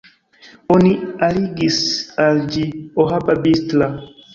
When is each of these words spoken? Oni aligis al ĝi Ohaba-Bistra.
Oni 0.75 0.93
aligis 1.29 1.79
al 2.27 2.43
ĝi 2.57 2.67
Ohaba-Bistra. 3.07 3.97